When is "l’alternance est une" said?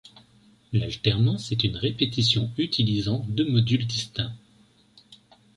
0.73-1.75